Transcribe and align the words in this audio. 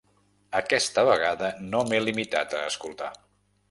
Aquesta 0.59 1.05
vegada 1.11 1.53
no 1.69 1.85
m'he 1.93 2.03
limitat 2.09 2.61
a 2.63 2.67
escoltar. 2.75 3.17